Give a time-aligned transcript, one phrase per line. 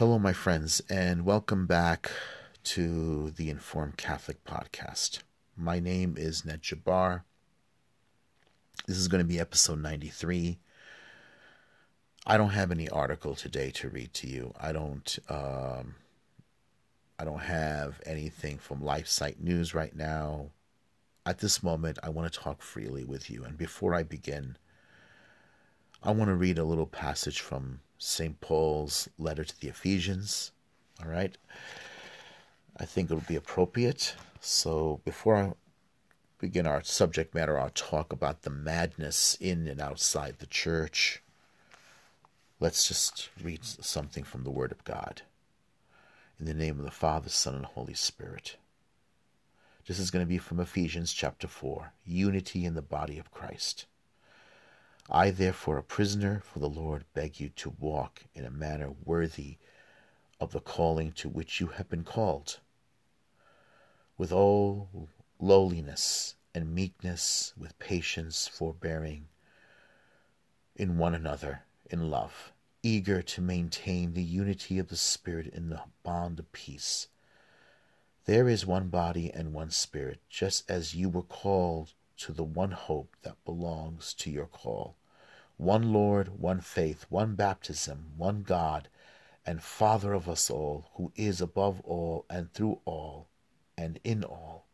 [0.00, 2.10] Hello, my friends, and welcome back
[2.64, 5.18] to the Informed Catholic Podcast.
[5.58, 7.24] My name is Ned Jabbar.
[8.86, 10.58] This is going to be episode 93.
[12.26, 14.54] I don't have any article today to read to you.
[14.58, 15.18] I don't.
[15.28, 15.96] Um,
[17.18, 20.46] I don't have anything from LifeSite News right now.
[21.26, 23.44] At this moment, I want to talk freely with you.
[23.44, 24.56] And before I begin,
[26.02, 28.40] I want to read a little passage from St.
[28.40, 30.50] Paul's letter to the Ephesians.
[31.02, 31.36] All right.
[32.78, 34.14] I think it would be appropriate.
[34.40, 35.52] So before I
[36.38, 41.22] begin our subject matter, I'll talk about the madness in and outside the church.
[42.58, 45.20] Let's just read something from the Word of God.
[46.38, 48.56] In the name of the Father, Son, and Holy Spirit.
[49.86, 53.84] This is going to be from Ephesians chapter 4 Unity in the body of Christ.
[55.08, 59.56] I, therefore, a prisoner for the Lord, beg you to walk in a manner worthy
[60.40, 62.58] of the calling to which you have been called,
[64.18, 69.28] with all lowliness and meekness, with patience, forbearing
[70.76, 75.82] in one another in love eager to maintain the unity of the Spirit in the
[76.02, 77.08] bond of peace.
[78.24, 82.70] There is one body and one Spirit, just as you were called to the one
[82.70, 84.96] hope that belongs to your call.
[85.56, 88.88] One Lord, one faith, one baptism, one God,
[89.44, 93.28] and Father of us all, who is above all and through all
[93.76, 94.66] and in all.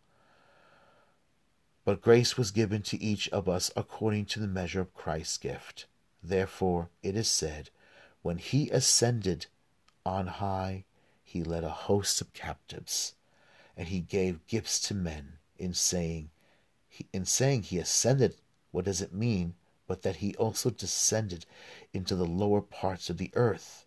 [1.85, 5.87] But grace was given to each of us according to the measure of Christ's gift.
[6.23, 7.71] Therefore, it is said,
[8.23, 9.47] when he ascended
[10.05, 10.85] on high,
[11.23, 13.15] he led a host of captives,
[13.77, 15.35] and he gave gifts to men.
[15.59, 16.29] In saying,
[17.13, 18.37] in saying he ascended,
[18.71, 19.55] what does it mean?
[19.87, 21.47] But that he also descended
[21.93, 23.87] into the lower parts of the earth.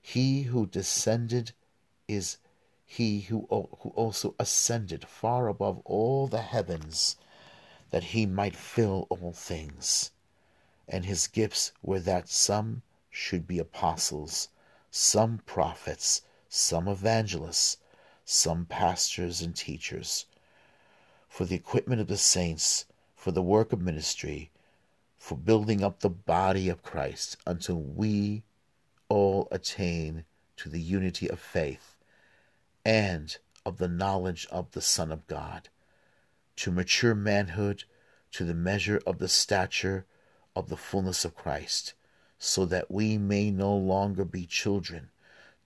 [0.00, 1.52] He who descended
[2.08, 2.38] is
[2.84, 7.16] he who, who also ascended far above all the heavens,
[7.90, 10.12] that he might fill all things.
[10.88, 14.48] And his gifts were that some should be apostles,
[14.90, 17.78] some prophets, some evangelists,
[18.24, 20.26] some pastors and teachers,
[21.36, 24.50] for the equipment of the saints, for the work of ministry,
[25.18, 28.42] for building up the body of Christ, until we
[29.10, 30.24] all attain
[30.56, 31.98] to the unity of faith
[32.86, 33.36] and
[33.66, 35.68] of the knowledge of the Son of God,
[36.56, 37.84] to mature manhood,
[38.32, 40.06] to the measure of the stature
[40.54, 41.92] of the fullness of Christ
[42.38, 45.10] so that we may no longer be children,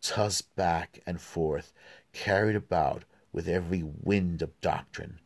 [0.02, 1.72] tossed back and forth,
[2.12, 5.20] carried about with every wind of doctrine,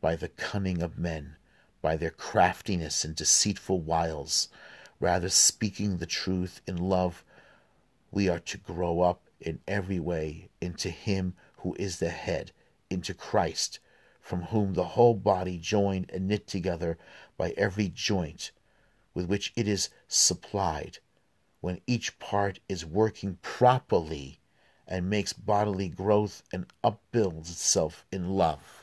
[0.00, 1.36] by the cunning of men,
[1.82, 4.48] by their craftiness and deceitful wiles,
[4.98, 7.24] rather speaking the truth in love,
[8.10, 12.52] we are to grow up in every way into Him who is the head,
[12.88, 13.78] into Christ,
[14.20, 16.98] from whom the whole body joined and knit together
[17.36, 18.52] by every joint
[19.14, 20.98] with which it is supplied
[21.60, 24.40] when each part is working properly
[24.86, 28.79] and makes bodily growth and upbuilds itself in love.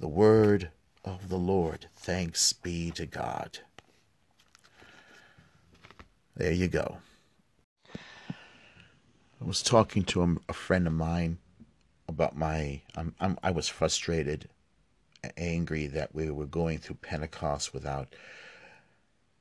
[0.00, 0.70] The word
[1.04, 1.88] of the Lord.
[1.96, 3.58] Thanks be to God.
[6.36, 6.98] There you go.
[7.94, 11.38] I was talking to a, friend of mine
[12.08, 12.82] about my.
[12.96, 14.48] I'm, I'm, I was frustrated,
[15.36, 18.14] angry that we were going through Pentecost without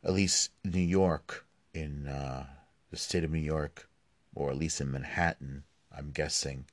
[0.03, 2.45] at least New York, in uh,
[2.89, 3.87] the state of New York,
[4.33, 5.63] or at least in Manhattan,
[5.95, 6.65] I'm guessing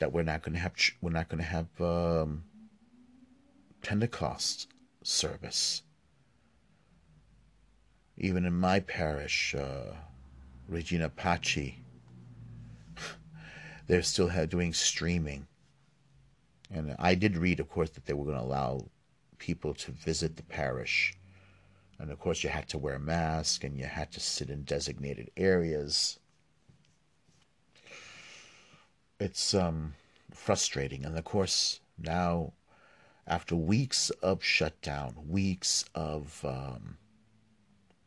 [0.00, 2.42] that we're not going to have we're not going to have um,
[3.82, 4.68] Pentecost
[5.02, 5.82] service.
[8.18, 9.94] Even in my parish, uh,
[10.68, 11.72] Regina Pace,
[13.86, 15.46] they're still doing streaming.
[16.70, 18.86] And I did read, of course, that they were going to allow
[19.38, 21.16] people to visit the parish
[22.00, 24.62] and of course, you had to wear a mask and you had to sit in
[24.62, 26.18] designated areas.
[29.20, 29.92] It's um,
[30.40, 31.04] frustrating.
[31.04, 32.54] And of course, now,
[33.26, 36.96] after weeks of shutdown, weeks of um,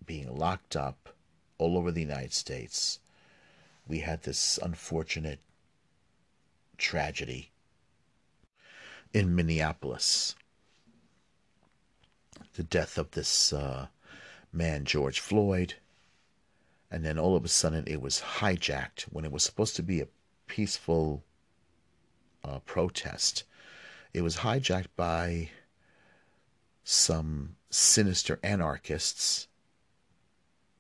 [0.06, 1.16] being locked up
[1.58, 3.00] all over the United States,
[3.88, 5.40] we had this unfortunate
[6.78, 7.52] tragedy
[9.14, 10.36] in Minneapolis
[12.56, 13.88] the death of this uh,
[14.52, 15.76] man, George Floyd.
[16.92, 20.02] And then all of a sudden it was hijacked when it was supposed to be
[20.02, 20.08] a
[20.48, 21.24] peaceful
[22.44, 23.44] uh, protest.
[24.14, 25.50] It was hijacked by
[26.86, 29.48] some sinister anarchists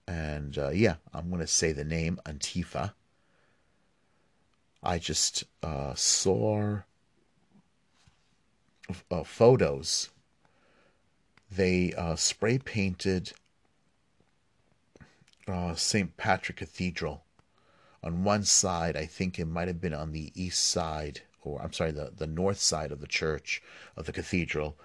[0.07, 2.93] And uh, yeah, I'm going to say the name Antifa.
[4.83, 6.81] I just uh, saw
[9.11, 10.09] uh, photos.
[11.49, 13.31] They uh, spray painted
[15.47, 16.17] uh, St.
[16.17, 17.23] Patrick Cathedral.
[18.03, 21.73] On one side, I think it might have been on the east side, or I'm
[21.73, 23.61] sorry, the, the north side of the church
[23.95, 24.77] of the cathedral.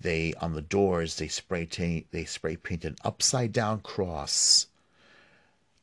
[0.00, 4.66] They on the doors they spray paint they spray paint an upside down cross.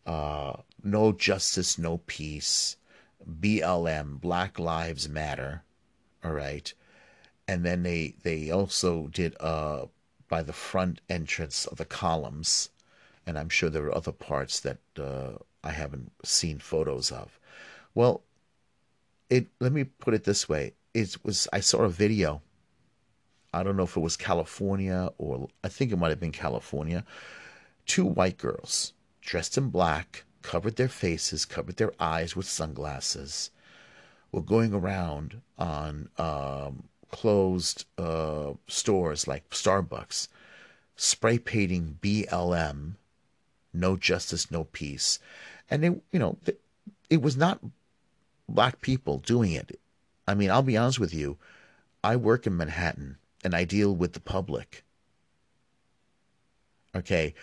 [0.05, 2.77] Uh, no justice, no peace.
[3.39, 5.63] BLM, Black Lives Matter.
[6.23, 6.73] All right,
[7.47, 9.85] and then they they also did uh
[10.27, 12.69] by the front entrance of the columns
[13.25, 17.39] and I'm sure there are other parts that uh, I haven't seen photos of.
[17.93, 18.23] Well,
[19.31, 22.43] it let me put it this way: it was I saw a video.
[23.53, 27.03] I don't know if it was California or I think it might have been California.
[27.85, 33.51] Two white girls dressed in black, covered their faces, covered their eyes with sunglasses,
[34.31, 40.27] were going around on um, closed uh, stores like Starbucks,
[40.95, 42.95] spray painting BLM
[43.73, 45.19] no justice, no peace.
[45.69, 46.37] And it, you know,
[47.09, 47.59] it was not
[48.53, 49.79] black people doing it.
[50.27, 51.37] I mean, I'll be honest with you.
[52.03, 54.83] I work in Manhattan and I deal with the public.
[56.95, 57.33] Okay.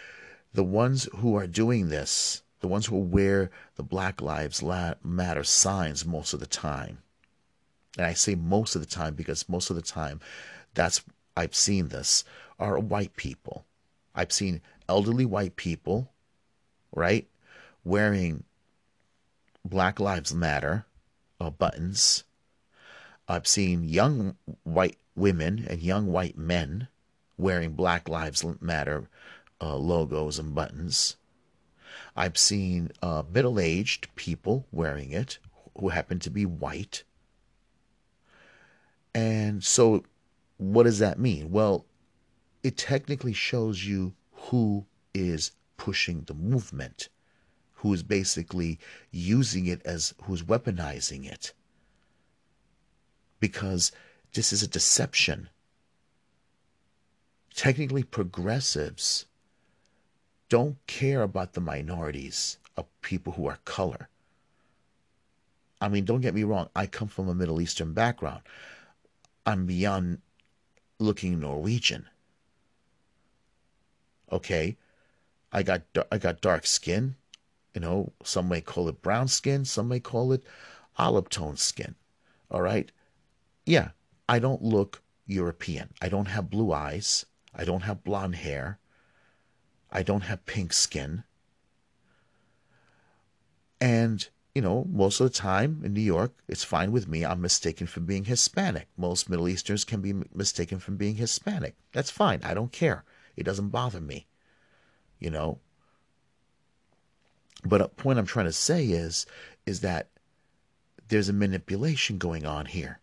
[0.53, 4.63] The ones who are doing this, the ones who wear the Black Lives
[5.03, 6.99] Matter signs most of the time,
[7.97, 10.21] and I say most of the time because most of the time
[10.75, 11.05] that's
[11.37, 12.25] I've seen this
[12.59, 13.65] are white people.
[14.15, 16.11] I've seen elderly white people
[16.95, 17.27] right?
[17.85, 18.45] Wearing
[19.65, 20.87] Black Lives Matter
[21.41, 22.25] uh, buttons.
[23.29, 26.89] I've seen young white women and young white men
[27.37, 29.09] wearing Black Lives Matter
[29.61, 31.17] uh, logos and buttons.
[32.17, 35.39] I've seen uh, middle aged people wearing it
[35.79, 37.05] who happen to be white.
[39.15, 40.05] And so,
[40.57, 41.51] what does that mean?
[41.51, 41.87] Well,
[42.63, 47.09] it technically shows you who is pushing the movement,
[47.79, 48.79] who is basically
[49.11, 51.53] using it as who's weaponizing it.
[53.41, 53.93] Because
[54.35, 55.49] this is a deception.
[57.55, 59.27] Technically, progressives
[60.49, 64.09] don't care about the minorities of people who are color.
[65.81, 68.43] I mean, don't get me wrong, I come from a Middle Eastern background.
[69.47, 70.21] I'm beyond
[70.99, 72.09] looking Norwegian.
[74.33, 74.77] Okay?
[75.53, 77.15] I got I got dark skin.
[77.79, 80.43] You know, some may call it brown skin, some may call it
[80.97, 81.95] olive tone skin.
[82.51, 82.91] All right?
[83.65, 83.91] Yeah,
[84.29, 85.91] I don't look European.
[86.03, 87.25] I don't have blue eyes.
[87.55, 88.81] I don't have blonde hair.
[89.93, 91.23] I don't have pink skin.
[93.81, 97.25] And, you know, most of the time in New York, it's fine with me.
[97.25, 98.89] I'm mistaken for being Hispanic.
[98.97, 101.77] Most Middle Easterners can be mistaken for being Hispanic.
[101.93, 102.41] That's fine.
[102.43, 103.05] I don't care.
[103.37, 104.27] It doesn't bother me
[105.19, 105.59] you know.
[107.65, 109.27] But a point I'm trying to say is
[109.67, 110.09] is that
[111.09, 113.01] there's a manipulation going on here.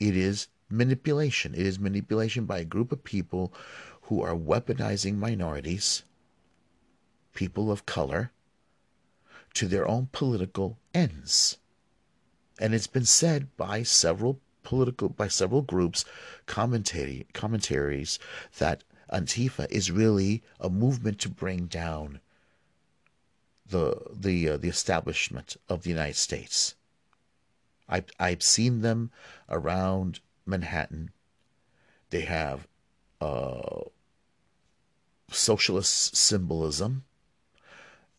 [0.00, 1.54] It is manipulation.
[1.54, 3.52] It is manipulation by a group of people
[4.02, 6.02] who are weaponizing minorities,
[7.34, 8.32] people of color,
[9.54, 11.58] to their own political ends.
[12.58, 16.04] And it's been said by several political by several groups
[16.46, 18.18] commentary commentaries
[18.58, 22.20] that Antifa is really a movement to bring down
[23.72, 26.76] the the uh, the establishment of the United States.
[27.88, 29.10] I've I've seen them
[29.48, 31.10] around Manhattan.
[32.10, 32.68] They have
[33.20, 33.80] uh,
[35.30, 37.04] socialist symbolism,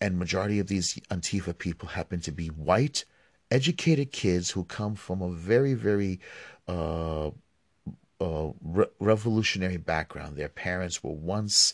[0.02, 3.06] and majority of these Antifa people happen to be white,
[3.50, 6.20] educated kids who come from a very very
[6.68, 7.30] uh,
[8.20, 10.36] re- revolutionary background.
[10.36, 11.74] Their parents were once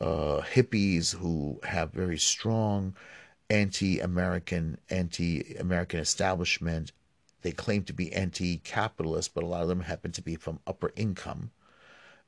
[0.00, 2.94] uh, hippies who have very strong
[3.48, 6.92] anti-American, anti-American establishment.
[7.42, 10.92] They claim to be anti-capitalist, but a lot of them happen to be from upper
[10.96, 11.50] income.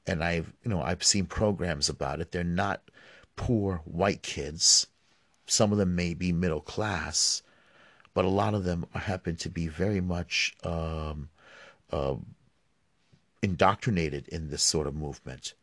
[0.06, 2.30] And I've, you know, I've seen programs about it.
[2.30, 2.82] They're not
[3.36, 4.86] poor white kids.
[5.46, 7.42] Some of them may be middle class,
[8.14, 11.28] but a lot of them happen to be very much um,
[11.90, 12.14] uh,
[13.42, 15.54] indoctrinated in this sort of movement.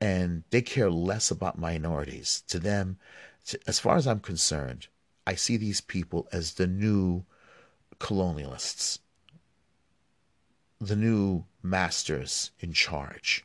[0.00, 2.42] And they care less about minorities.
[2.48, 2.98] To them,
[3.66, 4.86] as far as I'm concerned,
[5.26, 7.24] I see these people as the new
[7.98, 9.00] colonialists,
[10.80, 13.44] the new masters in charge.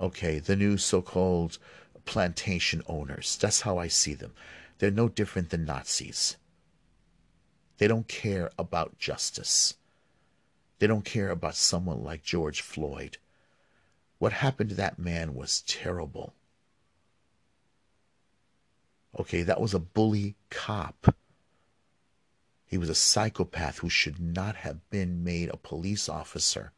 [0.00, 1.58] Okay, the new so called
[2.04, 3.36] plantation owners.
[3.36, 4.32] That's how I see them.
[4.78, 6.36] They're no different than Nazis.
[7.76, 9.74] They don't care about justice.
[10.78, 13.18] They don't care about someone like George Floyd.
[14.18, 16.34] What happened to that man was terrible.
[19.18, 21.14] Okay, that was a bully cop.
[22.66, 26.72] He was a psychopath who should not have been made a police officer.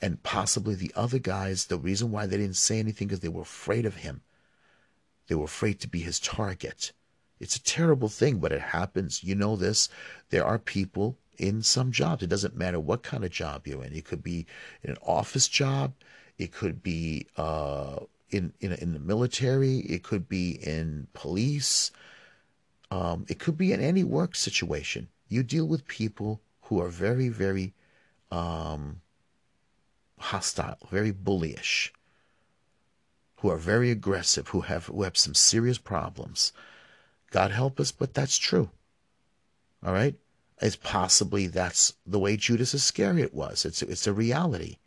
[0.00, 3.42] And possibly the other guys, the reason why they didn't say anything is they were
[3.42, 4.22] afraid of him.
[5.26, 6.92] They were afraid to be his target.
[7.40, 9.24] It's a terrible thing, but it happens.
[9.24, 9.88] You know this.
[10.30, 12.22] There are people in some jobs.
[12.22, 13.94] It doesn't matter what kind of job you're in.
[13.94, 14.46] It could be
[14.82, 15.94] an office job.
[16.38, 18.00] It could be uh,
[18.30, 19.78] in, in in the military.
[19.78, 21.90] It could be in police.
[22.90, 25.08] Um, it could be in any work situation.
[25.28, 27.74] You deal with people who are very, very
[28.30, 29.00] um,
[30.18, 31.90] hostile, very bullyish,
[33.36, 36.52] who are very aggressive, who have who have some serious problems.
[37.30, 38.70] God help us, but that's true.
[39.84, 40.14] All right?
[40.60, 43.64] It's possibly that's the way Judas Iscariot was.
[43.64, 44.78] It's it's a reality.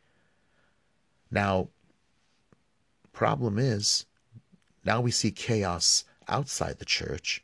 [1.31, 1.69] Now,
[3.11, 4.05] problem is,
[4.85, 7.43] now we see chaos outside the church.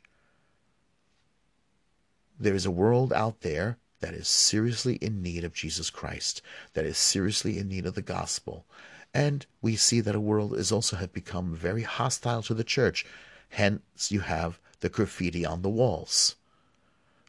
[2.38, 6.42] There is a world out there that is seriously in need of Jesus Christ,
[6.74, 8.64] that is seriously in need of the gospel.
[9.12, 13.06] And we see that a world is also have become very hostile to the church.
[13.50, 16.36] Hence, you have the graffiti on the walls.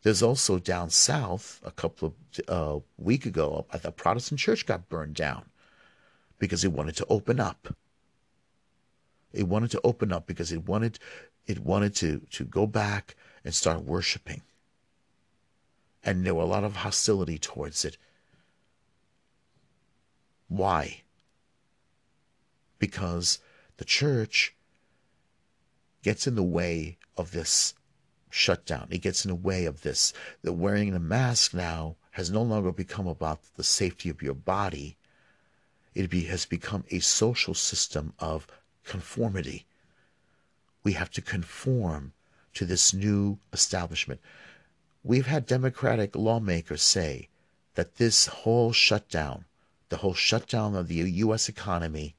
[0.03, 5.15] There's also down south, a couple of uh, week ago, a Protestant church got burned
[5.15, 5.45] down
[6.39, 7.75] because it wanted to open up.
[9.33, 10.99] It wanted to open up because it wanted
[11.45, 14.41] it wanted to to go back and start worshiping.
[16.03, 17.97] And there were a lot of hostility towards it.
[20.47, 21.01] Why?
[22.77, 23.39] Because
[23.77, 24.55] the church
[26.03, 27.73] gets in the way of this
[28.29, 28.87] shutdown.
[28.91, 30.13] It gets in the way of this.
[30.43, 34.97] The wearing a mask now has no longer become about the safety of your body.
[35.95, 38.45] It has become a social system of
[38.83, 39.65] conformity.
[40.83, 42.13] We have to conform
[42.53, 44.19] to this new establishment.
[45.03, 47.29] We've had Democratic lawmakers say
[47.75, 49.45] that this whole shutdown,
[49.89, 51.47] the whole shutdown of the U.S.
[51.47, 52.15] economy,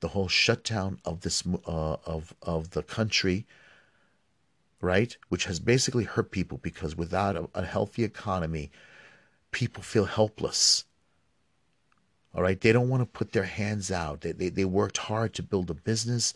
[0.00, 3.46] the whole shutdown of this uh, of of the country,
[4.80, 5.16] right?
[5.28, 8.70] Which has basically hurt people because without a, a healthy economy,
[9.50, 10.84] people feel helpless.
[12.38, 14.20] All right, they don't want to put their hands out.
[14.20, 16.34] They, they they worked hard to build a business,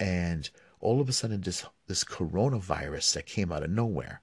[0.00, 0.48] and
[0.80, 4.22] all of a sudden, this this coronavirus that came out of nowhere,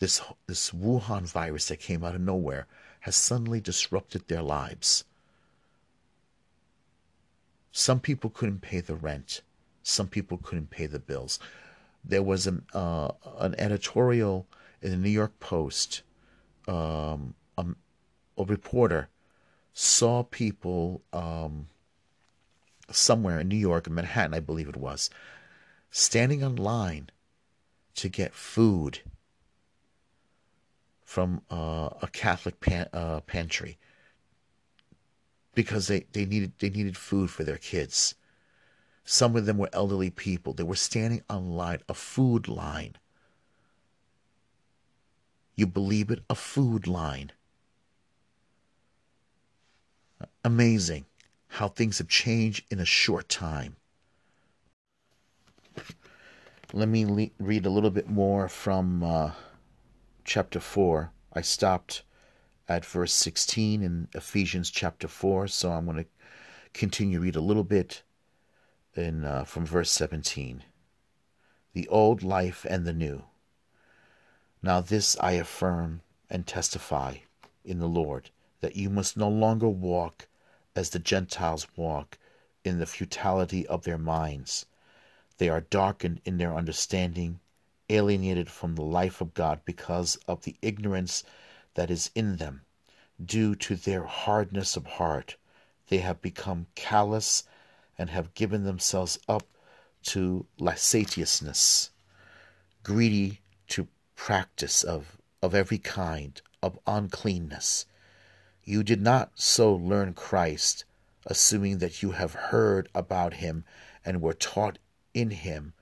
[0.00, 2.66] this this Wuhan virus that came out of nowhere,
[3.00, 5.04] has suddenly disrupted their lives.
[7.72, 9.40] Some people couldn't pay the rent.
[9.82, 11.38] Some people couldn't pay the bills.
[12.04, 14.46] There was an, uh, an editorial
[14.82, 16.02] in the New York Post.
[16.66, 17.64] Um, a,
[18.36, 19.08] a, reporter
[19.80, 21.68] saw people um,
[22.90, 25.08] somewhere in New York, in Manhattan, I believe it was,
[25.88, 27.10] standing on line
[27.94, 28.98] to get food
[31.04, 33.78] from uh, a Catholic pan, uh, pantry
[35.54, 38.16] because they, they needed they needed food for their kids.
[39.04, 40.54] Some of them were elderly people.
[40.54, 42.96] They were standing on line, a food line.
[45.54, 46.24] You believe it?
[46.28, 47.30] A food line.
[50.44, 51.06] Amazing
[51.48, 53.76] how things have changed in a short time.
[56.72, 59.30] Let me le- read a little bit more from uh,
[60.24, 61.10] chapter 4.
[61.32, 62.02] I stopped
[62.68, 65.48] at verse 16 in Ephesians chapter 4.
[65.48, 66.06] So I'm going to
[66.74, 68.02] continue to read a little bit
[68.94, 70.64] in uh, from verse 17.
[71.72, 73.24] The old life and the new.
[74.62, 77.18] Now this I affirm and testify
[77.64, 80.28] in the Lord that you must no longer walk
[80.74, 82.18] as the Gentiles walk
[82.64, 84.66] in the futility of their minds.
[85.38, 87.40] They are darkened in their understanding,
[87.88, 91.24] alienated from the life of God because of the ignorance
[91.74, 92.62] that is in them.
[93.24, 95.36] Due to their hardness of heart,
[95.88, 97.44] they have become callous
[97.96, 99.46] and have given themselves up
[100.02, 101.90] to licentiousness,
[102.82, 107.86] greedy to practice of, of every kind of uncleanness.
[108.68, 110.84] You did not so learn Christ,
[111.24, 113.64] assuming that you have heard about him
[114.04, 114.78] and were taught
[115.14, 115.72] in him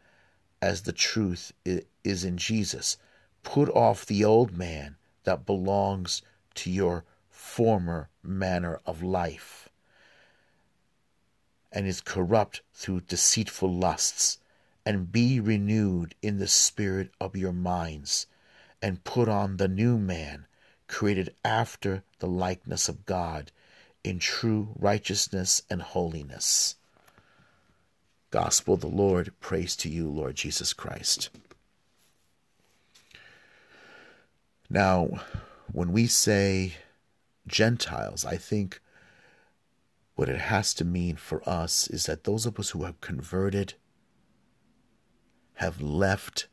[0.62, 2.96] as the truth is in Jesus.
[3.42, 6.22] Put off the old man that belongs
[6.54, 9.68] to your former manner of life.
[11.72, 14.38] and is corrupt through deceitful lusts,
[14.84, 18.26] and be renewed in the spirit of your minds,
[18.80, 20.46] and put on the new man,
[20.88, 23.50] created after the likeness of God,
[24.04, 26.76] in true righteousness and holiness.
[28.30, 31.30] Gospel of the Lord, praise to you, Lord Jesus Christ.
[34.68, 35.20] Now,
[35.72, 36.74] when we say
[37.46, 38.80] Gentiles, I think
[40.14, 43.74] what it has to mean for us is that those of us who have converted
[45.54, 46.48] have left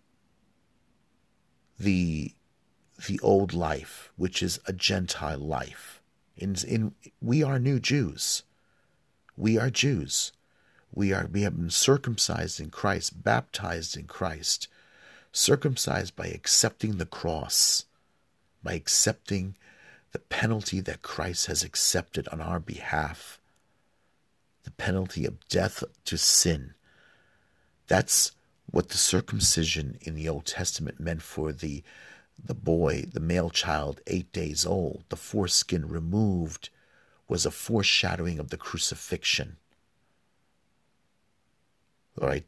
[1.80, 2.34] the
[3.08, 6.02] the old life, which is a Gentile life.
[6.38, 8.44] In, in we are new Jews.
[9.38, 10.32] We are Jews.
[10.94, 14.68] We are we have been circumcised in Christ, baptized in Christ,
[15.32, 17.86] circumcised by accepting the cross,
[18.64, 19.56] by accepting
[20.12, 23.40] the penalty that Christ has accepted on our behalf
[24.64, 26.74] the penalty of death to sin.
[27.88, 28.32] That's
[28.72, 31.84] what the circumcision in the Old Testament meant for the
[32.42, 35.04] the boy, the male child, eight days old.
[35.10, 36.70] The foreskin removed
[37.28, 39.58] was a foreshadowing of the crucifixion.
[42.22, 42.46] All right,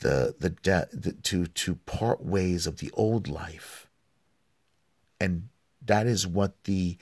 [0.00, 3.88] the the, de- the to to part ways of the old life,
[5.20, 5.48] and
[5.84, 6.96] that is what the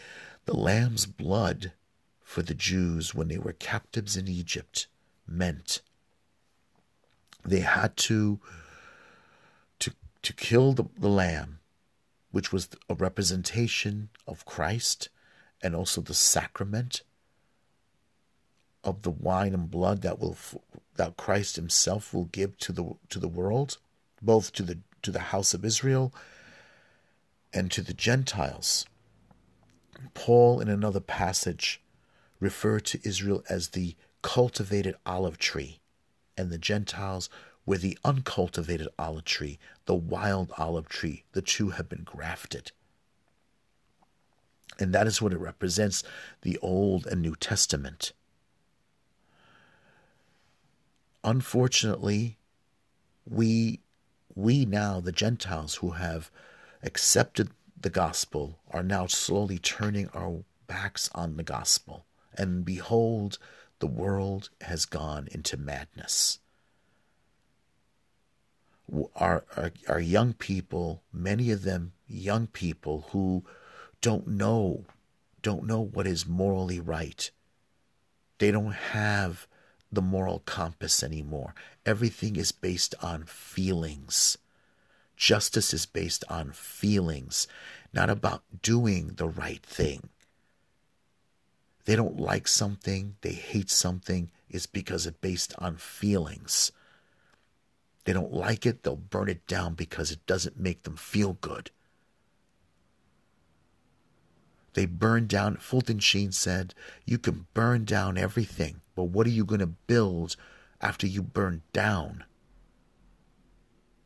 [0.44, 1.72] the lamb's blood
[2.22, 4.88] for the Jews when they were captives in Egypt
[5.26, 5.80] meant.
[7.44, 8.40] They had to
[9.78, 11.60] to to kill the, the lamb,
[12.32, 15.08] which was a representation of Christ
[15.62, 17.02] and also the sacrament
[18.82, 20.36] of the wine and blood that will
[20.96, 23.78] that Christ himself will give to the to the world,
[24.20, 26.12] both to the to the house of Israel
[27.52, 28.86] and to the Gentiles.
[30.14, 31.80] Paul in another passage
[32.40, 35.80] referred to Israel as the cultivated olive tree,
[36.36, 37.28] and the Gentiles
[37.64, 41.24] were the uncultivated olive tree, the wild olive tree.
[41.32, 42.72] The two have been grafted.
[44.78, 46.02] And that is what it represents
[46.42, 48.12] the Old and New Testament.
[51.22, 52.38] Unfortunately,
[53.28, 53.80] we
[54.34, 56.30] we now, the Gentiles who have
[56.82, 63.38] accepted the gospel, are now slowly turning our backs on the gospel and behold,
[63.78, 66.38] the world has gone into madness.
[69.16, 73.44] Our, our, our young people, many of them young people who
[74.00, 74.84] don't know,
[75.40, 77.30] don't know what is morally right.
[78.38, 79.46] They don't have
[79.90, 81.54] the moral compass anymore.
[81.86, 84.36] Everything is based on feelings.
[85.16, 87.46] Justice is based on feelings,
[87.92, 90.08] not about doing the right thing
[91.84, 96.70] they don't like something, they hate something, is because it's based on feelings.
[98.04, 101.70] They don't like it, they'll burn it down because it doesn't make them feel good.
[104.74, 109.44] They burn down, Fulton Sheen said, you can burn down everything, but what are you
[109.44, 110.36] going to build
[110.80, 112.24] after you burn down?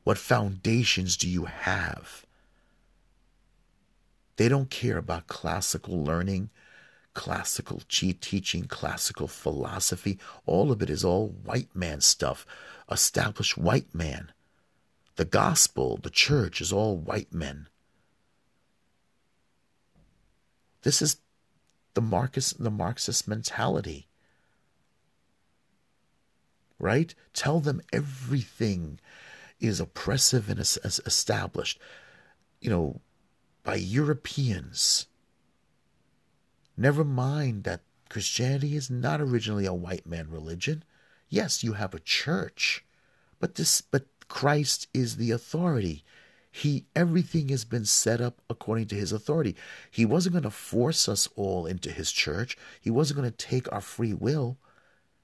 [0.05, 2.27] What foundations do you have?
[4.37, 6.51] They don't care about classical learning
[7.17, 12.47] classical chi teaching, classical philosophy, all of it is all white man stuff,
[12.91, 14.31] established white man.
[15.17, 17.69] The gospel, the church is all white men.
[20.83, 21.17] This is
[21.95, 24.09] the Marxist, the Marxist mentality.
[26.79, 27.15] Right?
[27.33, 29.01] Tell them everything
[29.59, 31.81] is oppressive and established,
[32.61, 33.01] you know,
[33.65, 35.07] by Europeans
[36.77, 40.85] Never mind that Christianity is not originally a white man religion.
[41.29, 42.85] Yes, you have a church,
[43.41, 46.05] but this but Christ is the authority.
[46.51, 49.57] He everything has been set up according to his authority.
[49.91, 52.57] He wasn't going to force us all into his church.
[52.81, 54.59] He wasn't going to take our free will.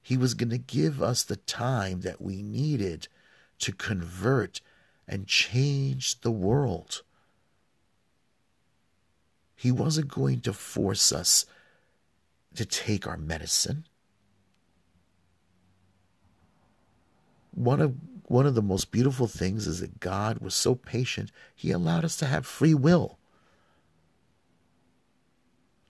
[0.01, 3.07] He was going to give us the time that we needed
[3.59, 4.59] to convert
[5.07, 7.03] and change the world.
[9.63, 11.45] He wasn't going to force us
[12.53, 13.87] to take our medicine.
[17.51, 21.71] One of one of the most beautiful things is that God was so patient, he
[21.71, 23.19] allowed us to have free will.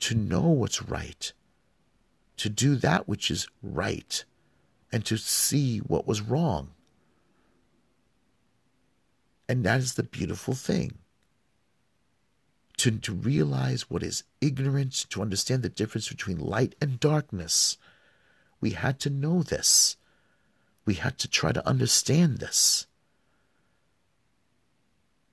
[0.01, 1.33] To know what's right,
[2.37, 4.23] to do that which is right,
[4.91, 6.69] and to see what was wrong.
[9.49, 10.99] And that is the beautiful thing
[12.77, 17.77] to, to realize what is ignorance, to understand the difference between light and darkness.
[18.59, 19.97] We had to know this.
[20.85, 22.87] We had to try to understand this.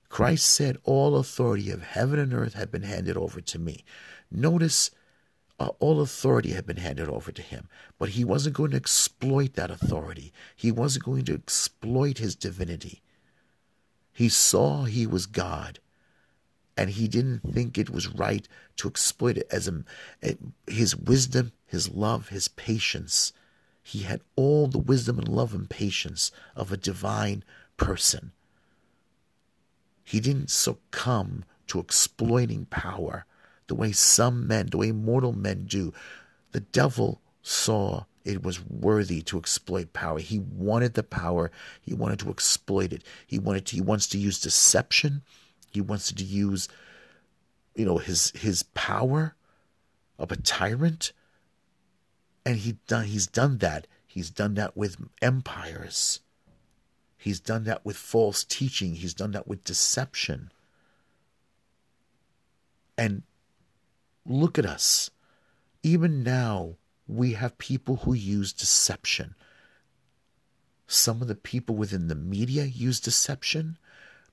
[0.09, 3.83] Christ said, All authority of heaven and earth had been handed over to me.
[4.29, 4.91] Notice,
[5.59, 9.53] uh, all authority had been handed over to him, but he wasn't going to exploit
[9.53, 10.33] that authority.
[10.55, 13.01] He wasn't going to exploit his divinity.
[14.11, 15.79] He saw he was God,
[16.77, 19.83] and he didn't think it was right to exploit it as a,
[20.67, 23.33] his wisdom, his love, his patience.
[23.83, 27.43] He had all the wisdom and love and patience of a divine
[27.77, 28.31] person.
[30.03, 33.25] He didn't succumb to exploiting power
[33.67, 35.93] the way some men, the way mortal men do.
[36.51, 40.19] The devil saw it was worthy to exploit power.
[40.19, 41.51] He wanted the power.
[41.81, 43.03] He wanted to exploit it.
[43.25, 45.21] He wanted to, he wants to use deception.
[45.71, 46.67] He wants to use,
[47.75, 49.35] you know, his his power
[50.19, 51.13] of a tyrant.
[52.45, 53.87] And he done he's done that.
[54.05, 56.19] He's done that with empires.
[57.17, 58.95] He's done that with false teaching.
[58.95, 60.51] He's done that with deception.
[62.97, 63.23] And
[64.25, 65.11] look at us.
[65.83, 66.75] Even now,
[67.07, 69.35] we have people who use deception.
[70.87, 73.77] Some of the people within the media use deception.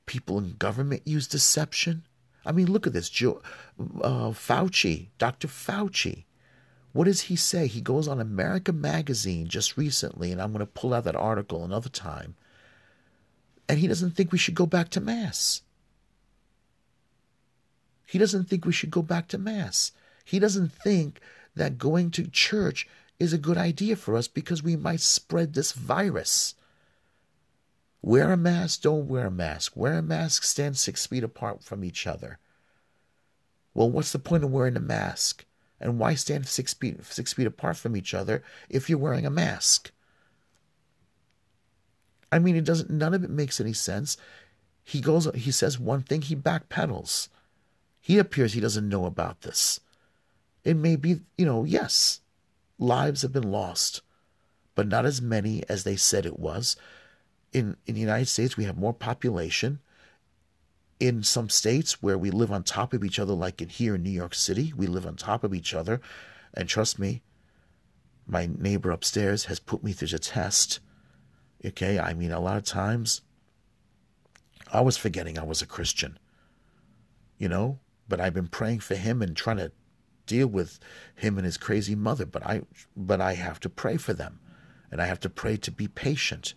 [0.09, 2.03] People in government use deception.
[2.45, 3.09] I mean, look at this.
[3.09, 3.41] Joe,
[3.79, 5.47] uh, Fauci, Dr.
[5.47, 6.25] Fauci.
[6.93, 7.69] What does he say?
[7.69, 11.65] He goes on America Magazine just recently, and I'm going to pull out that article
[11.65, 12.35] another time
[13.69, 15.63] and he doesn't think we should go back to Mass.
[18.07, 19.93] He doesn't think we should go back to Mass.
[20.25, 21.21] He doesn't think
[21.55, 25.73] that going to church is a good idea for us because we might spread this
[25.73, 26.55] virus.
[28.09, 29.77] Wear a mask, don't wear a mask.
[29.77, 32.39] Wear a mask, stand six feet apart from each other.
[33.75, 35.45] Well, what's the point of wearing a mask?
[35.79, 39.31] And why stand six feet, six feet apart from each other if you're wearing a
[39.31, 39.91] mask?
[42.33, 42.89] I mean, it doesn't.
[42.89, 44.17] None of it makes any sense.
[44.83, 45.29] He goes.
[45.35, 46.23] He says one thing.
[46.23, 47.29] He backpedals.
[48.01, 49.81] He appears he doesn't know about this.
[50.65, 52.21] It may be, you know, yes,
[52.79, 54.01] lives have been lost,
[54.75, 56.75] but not as many as they said it was.
[57.53, 59.81] In in the United States, we have more population.
[61.01, 64.03] In some states where we live on top of each other, like in here in
[64.03, 66.01] New York City, we live on top of each other.
[66.53, 67.23] And trust me,
[68.27, 70.81] my neighbor upstairs has put me through the test
[71.65, 73.23] Okay, I mean, a lot of times
[74.73, 76.19] I was forgetting I was a Christian,
[77.37, 79.73] you know, but I've been praying for him and trying to
[80.27, 80.79] deal with
[81.17, 82.27] him and his crazy mother.
[82.27, 82.63] But I,
[82.97, 84.39] but I have to pray for them,
[84.93, 86.55] and I have to pray to be patient.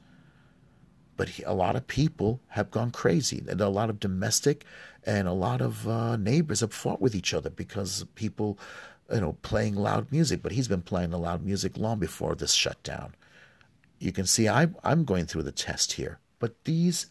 [1.21, 4.65] But he, a lot of people have gone crazy, and a lot of domestic
[5.05, 8.57] and a lot of uh, neighbors have fought with each other because people,
[9.13, 10.41] you know, playing loud music.
[10.41, 13.13] But he's been playing the loud music long before this shutdown
[14.01, 16.19] you can see I, I'm going through the test here.
[16.39, 17.05] But these,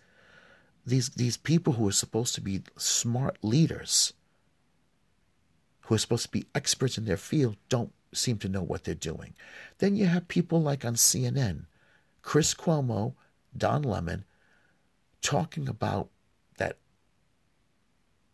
[0.84, 4.12] these, these people who are supposed to be smart leaders,
[5.82, 8.94] who are supposed to be experts in their field, don't seem to know what they're
[8.94, 9.34] doing.
[9.78, 11.66] Then you have people like on CNN,
[12.22, 13.14] Chris Cuomo,
[13.56, 14.24] Don Lemon,
[15.22, 16.08] talking about
[16.58, 16.78] that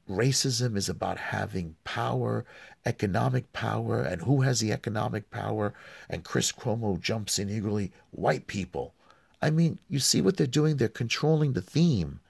[0.09, 2.45] racism is about having power,
[2.85, 5.75] economic power, and who has the economic power.
[6.09, 8.95] And Chris Cuomo jumps in eagerly white people.
[9.43, 10.77] I mean, you see what they're doing?
[10.77, 12.21] They're controlling the theme.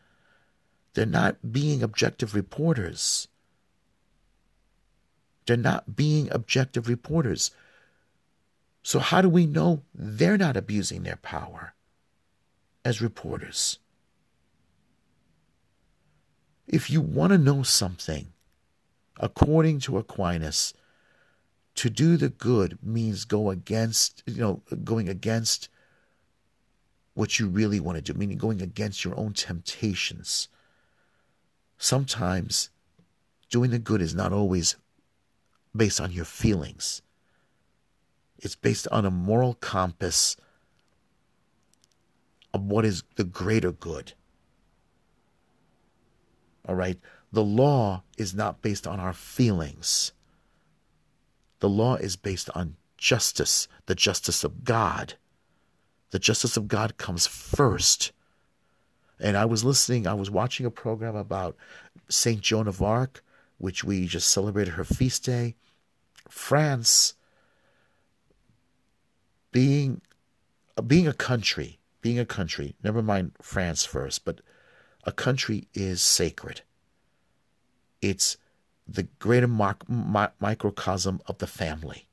[0.94, 3.28] They're not being objective reporters.
[5.46, 7.52] They're not being objective reporters.
[8.82, 11.74] So, how do we know they're not abusing their power
[12.86, 13.80] as reporters?
[16.68, 18.28] If you want to know something,
[19.18, 20.72] according to Aquinas,
[21.74, 25.68] to do the good means go against, you know, going against
[27.14, 30.46] what you really want to do, meaning going against your own temptations.
[31.78, 32.70] Sometimes
[33.50, 34.76] doing the good is not always
[35.74, 37.02] based on your feelings.
[38.38, 40.36] It's based on a moral compass
[42.54, 44.14] of what is the greater good.
[46.68, 46.98] All right?
[47.32, 50.12] The law is not based on our feelings.
[51.60, 55.14] The law is based on justice, the justice of God.
[56.10, 58.12] The justice of God comes first.
[59.18, 61.56] And I was listening, I was watching a program about
[62.08, 62.40] St.
[62.40, 63.22] Joan of Arc,
[63.58, 65.56] which we just celebrated her feast day.
[66.28, 67.14] France
[69.52, 70.02] being
[70.86, 74.40] being a country, being a country, never mind France first, but
[75.02, 76.60] a country is sacred.
[78.00, 78.36] It's
[78.86, 82.06] the greater microcosm of the family.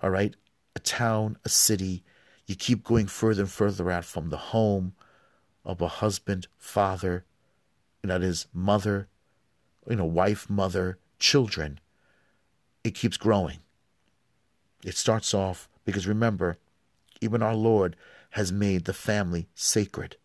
[0.00, 0.36] All right?
[0.76, 2.04] a town, a city.
[2.46, 4.94] You keep going further and further out from the home
[5.64, 7.24] of a husband, father,
[8.04, 9.08] that is mother,
[9.88, 11.80] you know, wife, mother, children.
[12.84, 13.58] It keeps growing.
[14.84, 16.58] It starts off because remember,
[17.20, 17.96] even our Lord
[18.32, 20.16] has made the family sacred.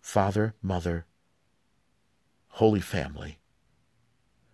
[0.00, 1.06] Father, mother,
[2.48, 3.38] holy family.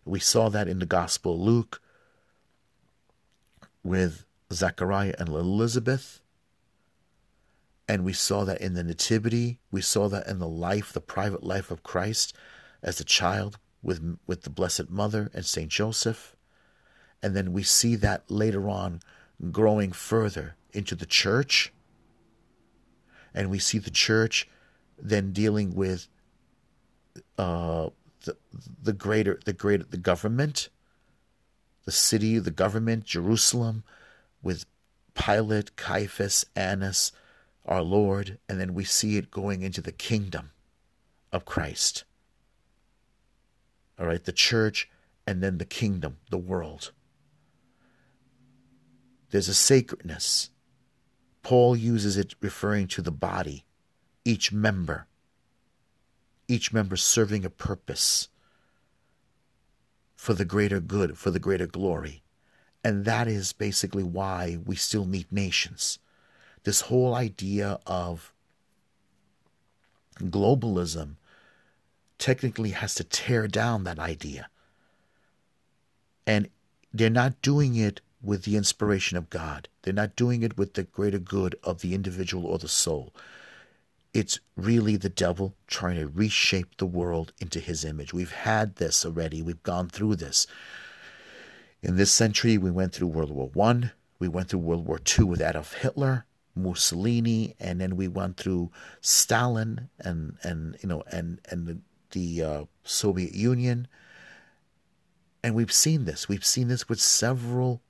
[0.04, 1.82] We saw that in the Gospel Luke
[3.82, 6.20] with Zechariah and Elizabeth.
[7.88, 9.58] And we saw that in the Nativity.
[9.70, 12.34] We saw that in the life, the private life of Christ
[12.82, 15.68] as a child with, with the Blessed Mother and St.
[15.68, 16.36] Joseph.
[17.22, 19.00] And then we see that later on
[19.50, 21.72] growing further into the church.
[23.34, 24.48] And we see the church
[25.00, 26.08] then dealing with
[27.36, 27.90] uh,
[28.24, 28.36] the,
[28.82, 30.68] the greater, the greater, the government,
[31.84, 33.84] the city, the government, Jerusalem,
[34.42, 34.66] with
[35.14, 37.12] Pilate, Caiaphas, Annas,
[37.64, 40.50] our Lord, and then we see it going into the kingdom
[41.32, 42.04] of Christ.
[43.98, 44.88] All right, the church
[45.26, 46.92] and then the kingdom, the world.
[49.30, 50.50] There's a sacredness.
[51.42, 53.64] Paul uses it referring to the body,
[54.24, 55.06] each member,
[56.46, 58.28] each member serving a purpose
[60.16, 62.22] for the greater good, for the greater glory.
[62.84, 65.98] And that is basically why we still need nations.
[66.64, 68.32] This whole idea of
[70.18, 71.16] globalism
[72.18, 74.48] technically has to tear down that idea.
[76.26, 76.48] And
[76.92, 79.68] they're not doing it with the inspiration of God.
[79.82, 83.14] They're not doing it with the greater good of the individual or the soul.
[84.12, 88.12] It's really the devil trying to reshape the world into his image.
[88.12, 89.42] We've had this already.
[89.42, 90.46] We've gone through this.
[91.82, 93.92] In this century, we went through World War One.
[94.18, 96.26] We went through World War Two with Adolf Hitler,
[96.56, 101.78] Mussolini, and then we went through Stalin and and you know and and the,
[102.10, 103.86] the uh, Soviet Union.
[105.44, 106.28] And we've seen this.
[106.28, 107.80] We've seen this with several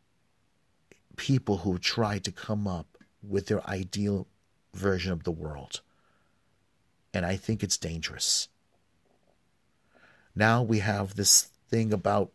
[1.19, 4.27] people who tried to come up with their ideal
[4.73, 5.83] version of the world.
[7.13, 8.49] And I think it's dangerous.
[10.35, 12.31] Now we have this thing about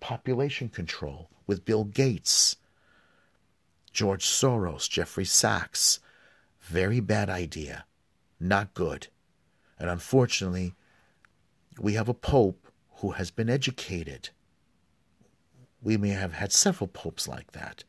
[0.00, 2.56] population control with Bill Gates,
[3.92, 6.00] George Soros, Jeffrey Sachs.
[6.60, 7.84] Very bad idea.
[8.40, 9.06] Not good.
[9.78, 10.74] And unfortunately,
[11.78, 14.30] we have a pope who has been educated.
[15.80, 17.84] We may have had several popes like that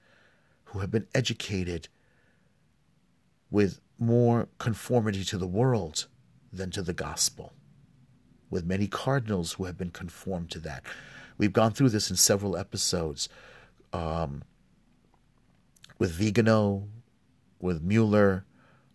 [0.68, 1.88] who have been educated
[3.50, 6.08] with more conformity to the world
[6.52, 7.54] than to the gospel,
[8.50, 10.84] with many cardinals who have been conformed to that.
[11.38, 13.30] We've gone through this in several episodes
[13.94, 14.44] um,
[15.98, 16.88] with Vigano,
[17.60, 18.46] with Mueller,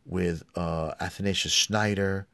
[0.04, 2.26] with uh, Athanasius Schneider,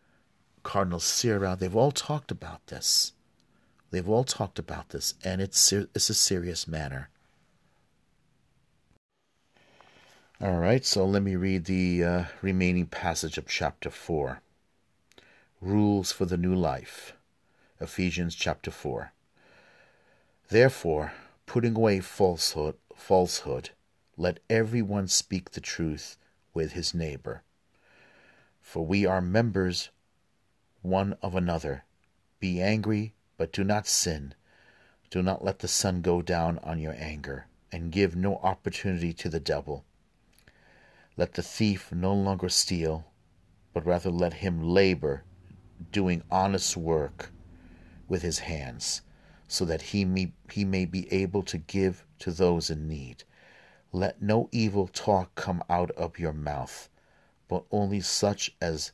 [0.63, 1.57] Cardinal Sarah.
[1.59, 3.13] They've all talked about this.
[3.91, 7.09] They've all talked about this, and it's it's a serious matter.
[10.41, 14.41] All right, so let me read the uh, remaining passage of chapter 4.
[15.61, 17.15] Rules for the New Life.
[17.81, 19.13] Ephesians chapter 4.
[20.49, 21.13] Therefore,
[21.47, 23.71] putting away falsehood, falsehood,
[24.17, 26.17] let everyone speak the truth
[26.55, 27.43] with his neighbor.
[28.61, 29.89] For we are members
[30.83, 31.83] one of another.
[32.39, 34.35] Be angry, but do not sin.
[35.11, 39.29] Do not let the sun go down on your anger, and give no opportunity to
[39.29, 39.85] the devil.
[41.19, 43.11] Let the thief no longer steal,
[43.75, 45.25] but rather let him labor,
[45.91, 47.33] doing honest work
[48.07, 49.03] with his hands,
[49.49, 53.25] so that he may, he may be able to give to those in need.
[53.91, 56.89] Let no evil talk come out of your mouth,
[57.49, 58.93] but only such as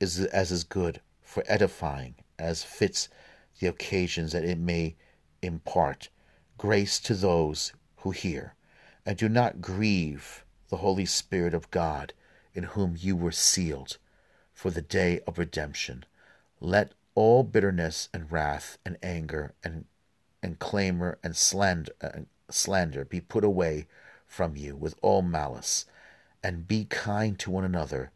[0.00, 3.10] is as is good for edifying, as fits
[3.58, 4.96] the occasions that it may
[5.42, 6.08] impart
[6.56, 8.54] grace to those who hear.
[9.04, 12.12] And do not grieve the Holy Spirit of God,
[12.54, 13.98] in whom you were sealed
[14.54, 16.04] for the day of redemption.
[16.60, 19.84] Let all bitterness and wrath and anger and
[20.42, 23.86] and clamor and slander, uh, slander be put away
[24.26, 25.84] from you with all malice,
[26.42, 28.10] and be kind to one another,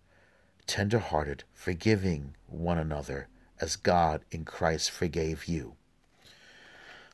[0.67, 3.29] tender hearted, forgiving one another,
[3.61, 5.75] as God in Christ forgave you.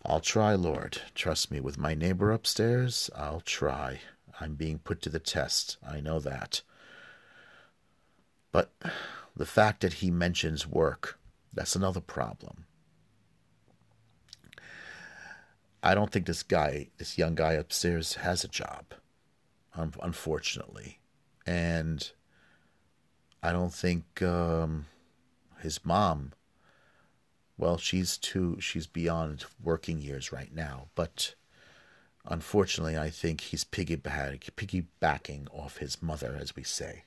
[0.04, 1.00] I'll try, Lord.
[1.14, 4.00] Trust me, with my neighbor upstairs, I'll try.
[4.40, 5.76] I'm being put to the test.
[5.86, 6.62] I know that.
[8.52, 8.72] But
[9.36, 11.18] the fact that he mentions work,
[11.52, 12.66] that's another problem.
[15.82, 18.94] I don't think this guy, this young guy upstairs, has a job.
[19.74, 20.98] unfortunately.
[21.46, 22.10] And
[23.42, 24.86] I don't think um,
[25.60, 26.32] his mom,
[27.56, 30.88] well, she's too, she's beyond working years right now.
[30.94, 31.34] But
[32.26, 37.04] unfortunately, I think he's piggyback, piggybacking off his mother, as we say,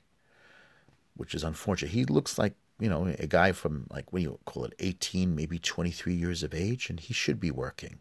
[1.15, 1.91] which is unfortunate.
[1.91, 5.36] He looks like, you know, a guy from like, what do you call it, 18,
[5.36, 7.99] maybe 23 years of age, and he should be working.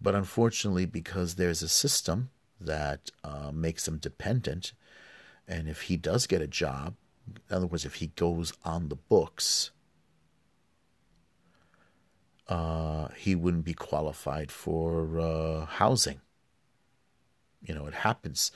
[0.00, 4.72] But unfortunately, because there's a system that uh, makes him dependent,
[5.46, 6.94] and if he does get a job,
[7.26, 9.70] in other words, if he goes on the books,
[12.48, 16.20] uh, he wouldn't be qualified for uh, housing.
[17.62, 18.52] You know, it happens.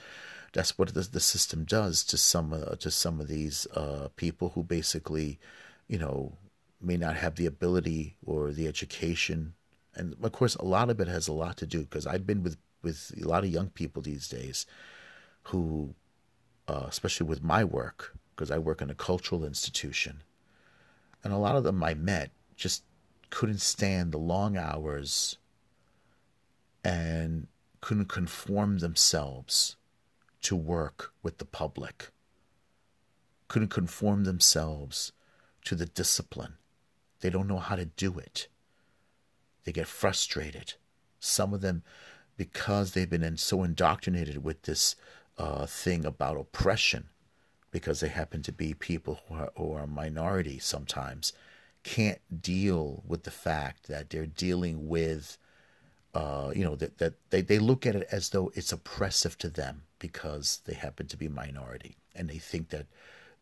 [0.53, 4.51] That's what the, the system does to some uh, to some of these uh, people
[4.51, 5.39] who basically,
[5.89, 6.33] you know,
[6.81, 9.55] may not have the ability or the education,
[9.95, 12.43] and of course, a lot of it has a lot to do because I've been
[12.43, 14.67] with with a lot of young people these days,
[15.45, 15.95] who,
[16.67, 20.23] uh, especially with my work, because I work in a cultural institution,
[21.25, 22.83] and a lot of them I met just
[23.31, 25.39] couldn't stand the long hours
[26.85, 27.47] and
[27.81, 29.77] couldn't conform themselves
[30.43, 32.11] to work with the public,
[33.49, 35.13] couldn't conform themselves
[35.65, 36.55] to the discipline.
[37.21, 38.49] They don't know how to do it.
[39.65, 40.75] They get frustrated.
[41.21, 41.83] Some of them,
[42.37, 44.95] because they've been so indoctrinated with this
[45.37, 47.09] uh, thing about oppression,
[47.71, 51.33] because they happen to be people who are, who are minority sometimes,
[51.83, 55.39] can't deal with the fact that they're dealing with,
[56.15, 59.49] uh, you know, that, that they, they look at it as though it's oppressive to
[59.49, 62.87] them because they happen to be minority and they think that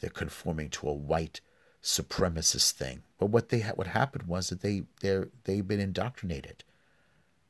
[0.00, 1.40] they're conforming to a white
[1.82, 3.02] supremacist thing.
[3.18, 6.64] But what they ha- what happened was that they they're they've been indoctrinated.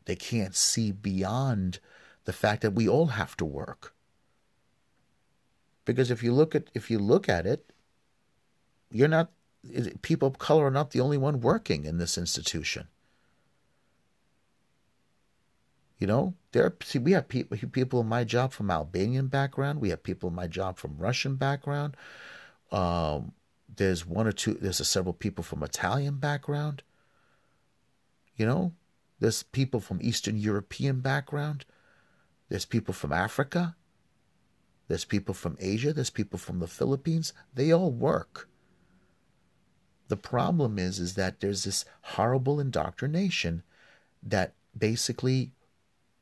[0.05, 1.81] They can't see beyond
[2.25, 3.95] the fact that we all have to work.
[5.85, 7.73] Because if you look at if you look at it,
[8.91, 9.31] you're not
[10.03, 12.89] people of color are not the only one working in this institution.
[15.99, 19.81] You know, there see, we have people people in my job from Albanian background.
[19.81, 21.97] We have people in my job from Russian background.
[22.71, 23.33] Um,
[23.75, 24.55] there's one or two.
[24.55, 26.83] There's several people from Italian background.
[28.37, 28.73] You know,
[29.21, 31.65] there's people from Eastern European background.
[32.51, 33.75] There's people from Africa.
[34.89, 35.93] There's people from Asia.
[35.93, 37.33] There's people from the Philippines.
[37.55, 38.49] They all work.
[40.09, 43.63] The problem is, is that there's this horrible indoctrination
[44.23, 45.51] that basically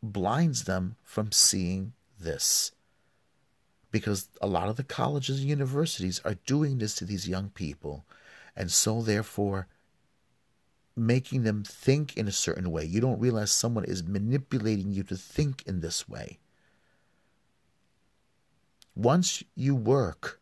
[0.03, 2.73] blinds them from seeing this.
[3.91, 8.05] Because a lot of the colleges and universities are doing this to these young people,
[8.57, 9.69] and so therefore
[10.97, 12.85] making them think in a certain way.
[12.85, 16.39] You don't realize someone is manipulating you to think in this way.
[18.95, 20.41] Once you work,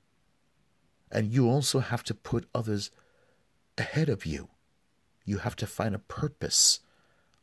[1.11, 2.91] and you also have to put others
[3.79, 4.49] ahead of you.
[5.25, 6.81] You have to find a purpose.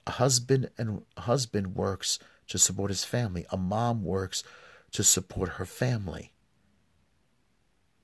[0.06, 3.46] A husband and a husband works to support his family.
[3.50, 4.44] A mom works
[4.92, 6.34] to support her family.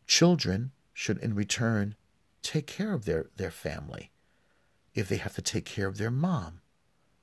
[0.07, 1.95] Children should in return
[2.41, 4.11] take care of their, their family
[4.93, 6.61] if they have to take care of their mom.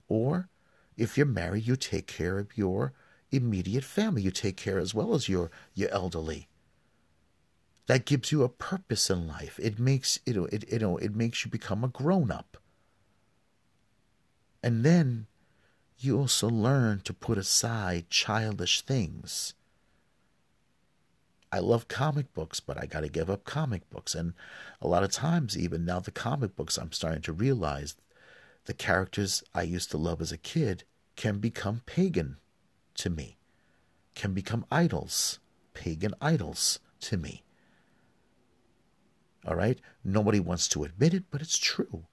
[0.08, 0.48] Or
[0.96, 2.92] if you're married, you take care of your
[3.30, 4.22] immediate family.
[4.22, 6.48] You take care as well as your, your elderly
[7.86, 9.58] that gives you a purpose in life.
[9.62, 12.56] It makes you know it you know it makes you become a grown up.
[14.62, 15.26] And then
[15.98, 19.54] you also learn to put aside childish things.
[21.50, 24.14] I love comic books, but I got to give up comic books.
[24.14, 24.32] And
[24.80, 27.94] a lot of times, even now, the comic books, I'm starting to realize
[28.64, 32.38] the characters I used to love as a kid can become pagan
[32.94, 33.36] to me,
[34.14, 35.40] can become idols,
[35.74, 37.42] pagan idols to me.
[39.46, 39.80] All right?
[40.04, 42.04] Nobody wants to admit it, but it's true.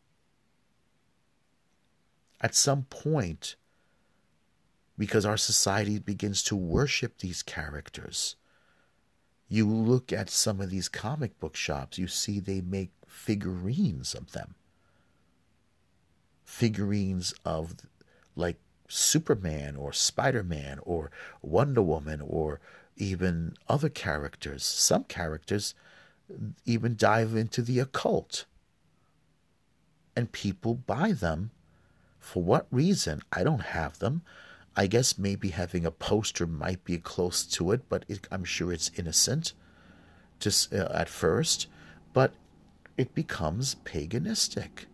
[2.42, 3.56] At some point,
[4.98, 8.36] because our society begins to worship these characters,
[9.48, 14.32] you look at some of these comic book shops, you see they make figurines of
[14.32, 14.56] them.
[16.46, 17.76] Figurines of
[18.36, 21.12] like Superman or Spider Man or
[21.42, 22.60] Wonder Woman or
[22.96, 24.64] even other characters.
[24.64, 25.74] Some characters
[26.66, 28.46] even dive into the occult.
[30.16, 31.52] And people buy them.
[32.20, 33.22] For what reason?
[33.32, 34.22] I don't have them.
[34.76, 38.72] I guess maybe having a poster might be close to it, but it, I'm sure
[38.72, 39.54] it's innocent
[40.40, 41.68] just uh, at first.
[42.14, 42.34] But
[42.98, 44.86] it becomes paganistic.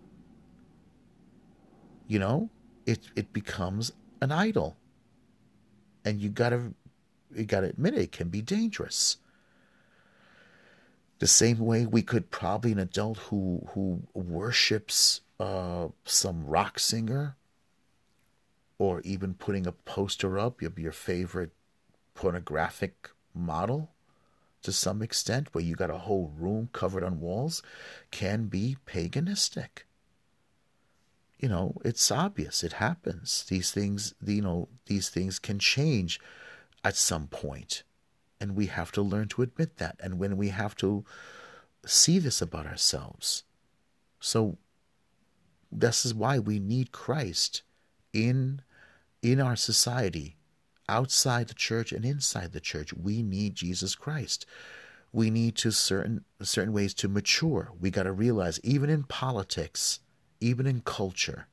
[2.07, 2.49] You know,
[2.85, 4.77] it it becomes an idol.
[6.03, 6.73] And you got to
[7.35, 9.17] you got to admit it, it can be dangerous.
[11.19, 17.37] The same way we could probably an adult who who worships uh, some rock singer,
[18.77, 21.51] or even putting a poster up of your favorite
[22.13, 23.91] pornographic model
[24.61, 27.61] to some extent, where you got a whole room covered on walls,
[28.09, 29.83] can be paganistic.
[31.39, 32.63] You know, it's obvious.
[32.63, 33.45] It happens.
[33.47, 36.19] These things, you know, these things can change
[36.83, 37.83] at some point,
[38.39, 39.95] and we have to learn to admit that.
[39.99, 41.05] And when we have to
[41.85, 43.43] see this about ourselves,
[44.19, 44.57] so
[45.71, 47.63] this is why we need Christ
[48.13, 48.61] in
[49.21, 50.37] in our society
[50.87, 52.93] outside the church and inside the church.
[52.93, 54.45] We need Jesus Christ.
[55.11, 57.71] We need to certain certain ways to mature.
[57.79, 59.99] We got to realize even in politics,
[60.39, 61.47] even in culture,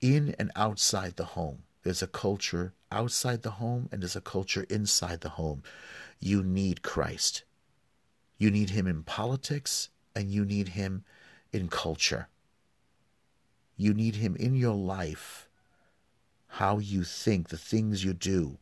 [0.00, 4.66] in and outside the home, there's a culture outside the home and there's a culture
[4.68, 5.62] inside the home.
[6.18, 7.44] You need Christ.
[8.38, 11.04] You need him in politics and you need him
[11.52, 12.28] in culture.
[13.76, 15.48] You need him in your life
[16.46, 18.58] how you think, the things you do.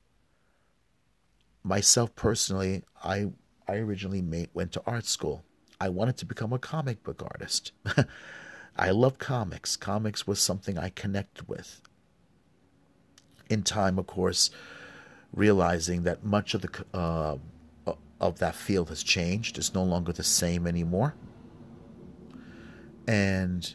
[1.62, 3.32] Myself personally, I
[3.68, 5.44] I originally made, went to art school.
[5.80, 7.72] I wanted to become a comic book artist.
[8.76, 9.76] I love comics.
[9.76, 11.82] Comics was something I connected with.
[13.52, 14.50] In time, of course,
[15.32, 17.36] realizing that much of the uh,
[18.18, 19.58] of that field has changed.
[19.58, 21.14] It's no longer the same anymore.
[23.06, 23.74] And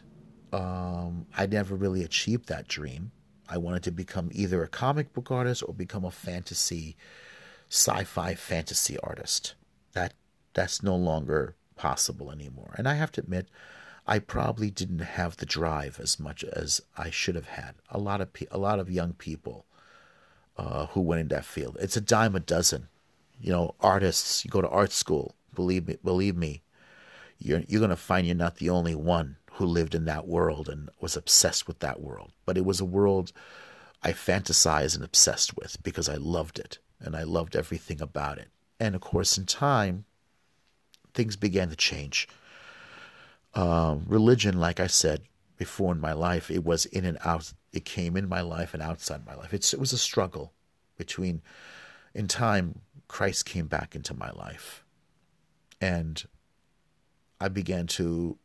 [0.52, 3.12] um, I never really achieved that dream.
[3.48, 6.96] I wanted to become either a comic book artist or become a fantasy,
[7.68, 9.54] sci-fi fantasy artist.
[9.92, 10.14] That
[10.54, 12.74] that's no longer possible anymore.
[12.76, 13.48] And I have to admit,
[14.06, 17.74] I probably didn't have the drive as much as I should have had.
[17.90, 19.66] A lot of pe- a lot of young people
[20.58, 21.76] uh, who went in that field.
[21.80, 22.88] It's a dime a dozen.
[23.40, 24.44] You know, artists.
[24.44, 25.34] You go to art school.
[25.54, 25.96] Believe me.
[26.02, 26.62] Believe me.
[27.38, 30.90] You're you're gonna find you're not the only one who lived in that world and
[31.00, 32.32] was obsessed with that world.
[32.44, 33.32] But it was a world
[34.02, 38.48] I fantasized and obsessed with because I loved it and I loved everything about it.
[38.80, 40.04] And of course, in time,
[41.14, 42.28] things began to change.
[43.54, 45.22] Uh, religion, like I said
[45.56, 47.52] before in my life, it was in and out.
[47.78, 49.54] It came in my life and outside my life.
[49.54, 50.52] It's, it was a struggle
[50.96, 51.42] between,
[52.12, 54.84] in time, Christ came back into my life.
[55.80, 56.24] And
[57.40, 58.36] I began to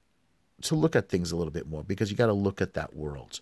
[0.62, 2.96] to look at things a little bit more because you got to look at that
[2.96, 3.42] world.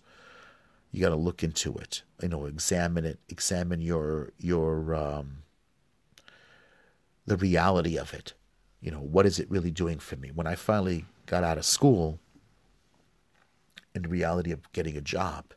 [0.90, 2.02] You got to look into it.
[2.22, 3.18] You know, examine it.
[3.28, 5.42] Examine your your um,
[7.26, 8.32] the reality of it.
[8.80, 10.30] You know, what is it really doing for me?
[10.34, 12.18] When I finally got out of school,
[13.94, 15.52] and the reality of getting a job,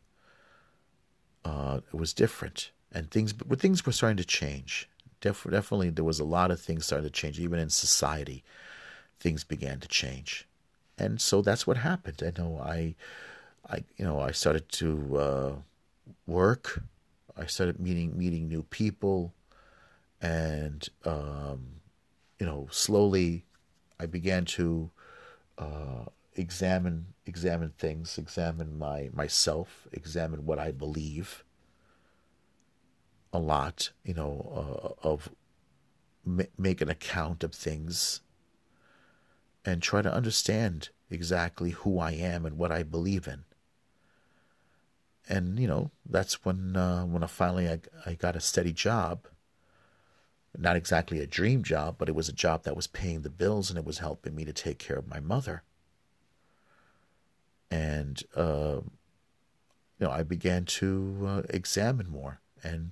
[1.45, 4.89] uh, it was different, and things but things were starting to change.
[5.21, 8.43] Def- definitely, there was a lot of things starting to change, even in society.
[9.19, 10.45] Things began to change
[10.97, 12.21] and so that's what happened.
[12.25, 12.95] I know I,
[13.69, 15.51] I you know I started to uh,
[16.27, 16.83] work.
[17.37, 19.33] I started meeting meeting new people,
[20.21, 21.81] and um,
[22.39, 23.45] you know slowly
[23.99, 24.89] I began to
[25.57, 31.43] uh, examine examine things, examine my myself, examine what I believe.
[33.33, 35.29] A lot, you know, uh, of
[36.57, 38.21] make an account of things
[39.63, 43.43] and try to understand exactly who I am and what I believe in.
[45.27, 49.27] And you know that's when uh, when I finally I, I got a steady job.
[50.57, 53.69] Not exactly a dream job, but it was a job that was paying the bills
[53.69, 55.63] and it was helping me to take care of my mother.
[57.71, 58.81] And uh,
[59.99, 62.91] you know I began to uh, examine more, and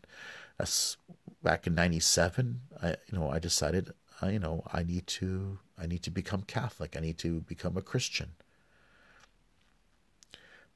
[0.58, 0.98] that's
[1.42, 2.62] back in '97.
[2.82, 3.94] I you know I decided
[4.30, 6.96] you know, I need to I need to become Catholic.
[6.96, 8.32] I need to become a Christian.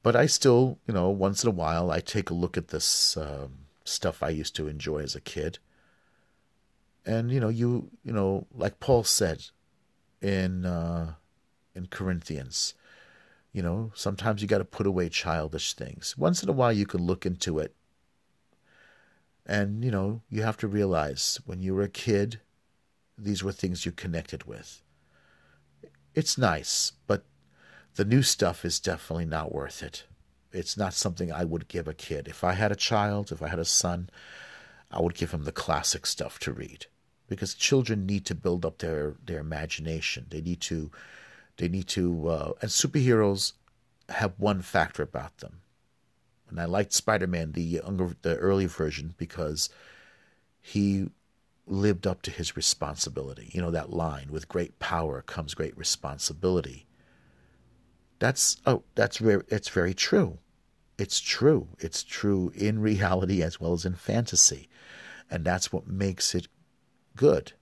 [0.02, 3.16] But I still, you know, once in a while, I take a look at this
[3.16, 5.58] um, stuff I used to enjoy as a kid.
[7.04, 9.46] And you know, you you know, like Paul said
[10.20, 11.14] in uh,
[11.74, 12.74] in Corinthians,
[13.52, 16.16] you know, sometimes you got to put away childish things.
[16.16, 17.74] Once in a while, you can look into it.
[19.46, 22.40] And, you know, you have to realize when you were a kid,
[23.16, 24.82] these were things you connected with.
[26.14, 27.24] It's nice, but
[27.94, 30.04] the new stuff is definitely not worth it.
[30.52, 32.28] It's not something I would give a kid.
[32.28, 34.10] If I had a child, if I had a son,
[34.90, 36.86] I would give him the classic stuff to read
[37.28, 40.26] because children need to build up their, their imagination.
[40.30, 40.90] They need to,
[41.58, 43.52] they need to, uh, and superheroes
[44.08, 45.60] have one factor about them.
[46.48, 49.68] And I liked Spider Man, the younger, the early version, because
[50.60, 51.10] he
[51.66, 53.50] lived up to his responsibility.
[53.52, 56.86] You know that line, with great power comes great responsibility.
[58.18, 60.38] That's oh, that's very it's very true.
[60.96, 61.68] It's true.
[61.78, 64.68] It's true in reality as well as in fantasy.
[65.30, 66.48] And that's what makes it
[67.14, 67.52] good,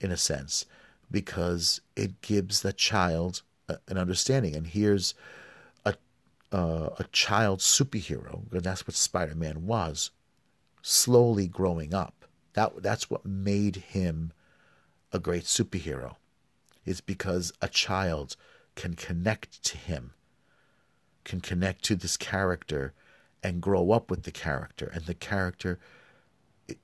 [0.00, 0.66] in a sense,
[1.10, 4.54] because it gives the child an understanding.
[4.54, 5.14] And here's
[5.84, 5.94] a,
[6.52, 10.10] uh, a child superhero, because that's what Spider Man was,
[10.82, 12.24] slowly growing up.
[12.54, 14.32] That, that's what made him
[15.12, 16.16] a great superhero,
[16.84, 18.36] is because a child
[18.74, 20.12] can connect to him
[21.24, 22.92] can connect to this character
[23.42, 25.78] and grow up with the character, and the character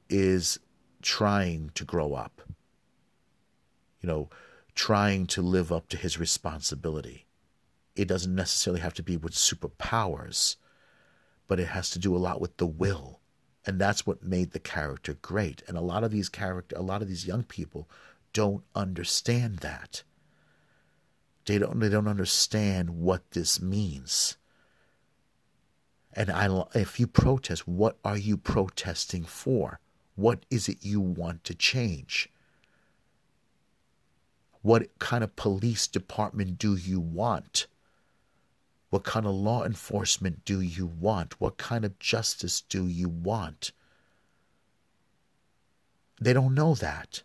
[0.09, 0.59] is
[1.03, 2.43] trying to grow up.
[4.01, 4.31] You know,
[4.75, 7.27] trying to live up to his responsibility.
[7.97, 10.57] It doesn't necessarily have to be with superpowers,
[11.49, 13.21] but it has to do a lot with the will.
[13.67, 15.63] And that's what made the character great.
[15.69, 17.89] And a lot of these character a lot of these young people
[18.33, 20.03] don't understand that.
[21.47, 24.37] They don't they don't understand what this means.
[26.13, 29.79] And I, if you protest, what are you protesting for?
[30.17, 32.29] What is it you want to change?
[34.63, 37.67] What kind of police department do you want?
[38.91, 41.41] What kind of law enforcement do you want?
[41.41, 43.73] What kind of justice do you want?
[46.21, 47.23] They don't know that.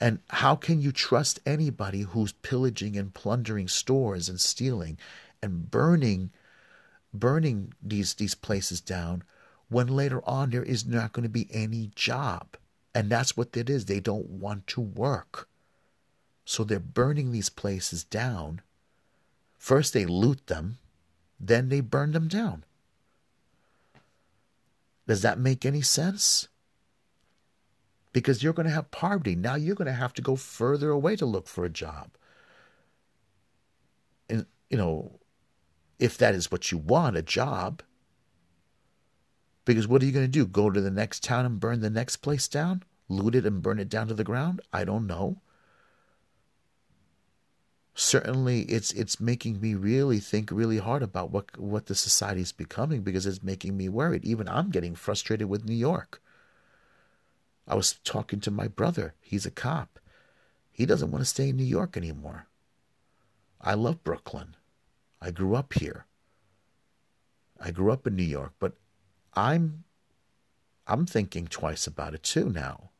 [0.00, 4.98] And how can you trust anybody who's pillaging and plundering stores and stealing
[5.42, 6.30] and burning
[7.14, 9.22] burning these these places down
[9.68, 12.56] when later on there is not going to be any job.
[12.94, 13.86] And that's what it is.
[13.86, 15.48] They don't want to work.
[16.44, 18.60] So they're burning these places down.
[19.58, 20.78] First they loot them,
[21.40, 22.64] then they burn them down.
[25.06, 26.48] Does that make any sense?
[28.12, 29.34] Because you're going to have poverty.
[29.34, 32.10] Now you're going to have to go further away to look for a job.
[34.28, 35.18] And, you know,
[35.98, 37.82] if that is what you want, a job.
[39.64, 40.46] Because what are you going to do?
[40.46, 42.82] Go to the next town and burn the next place down?
[43.08, 44.60] Loot it and burn it down to the ground?
[44.72, 45.40] I don't know.
[47.94, 52.50] Certainly, it's it's making me really think really hard about what what the society is
[52.50, 54.24] becoming because it's making me worried.
[54.24, 56.20] Even I'm getting frustrated with New York.
[57.68, 59.14] I was talking to my brother.
[59.20, 60.00] He's a cop.
[60.72, 62.48] He doesn't want to stay in New York anymore.
[63.60, 64.56] I love Brooklyn.
[65.20, 66.06] I grew up here.
[67.60, 68.74] I grew up in New York, but
[69.34, 69.84] I'm
[70.86, 72.90] I'm thinking twice about it too now.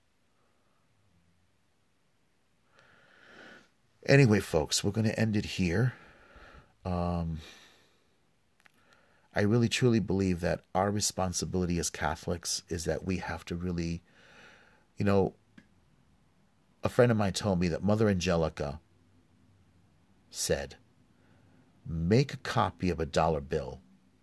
[4.07, 5.95] Anyway, folks, we're going to end it here.
[6.85, 7.41] Um,
[9.35, 14.03] I really truly believe that our responsibility as Catholics is that we have to really,
[14.99, 15.35] you know,
[16.83, 18.79] a friend of mine told me that Mother Angelica
[20.31, 20.77] said,
[21.87, 23.81] make a copy of a dollar bill